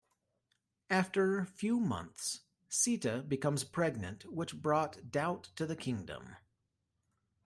After 0.89 1.45
few 1.45 1.79
months, 1.79 2.39
Sita 2.69 3.21
becomes 3.21 3.63
pregnant 3.63 4.25
which 4.33 4.59
brought 4.59 5.11
doubt 5.11 5.49
to 5.57 5.67
the 5.67 5.75
Kingdom. 5.75 6.37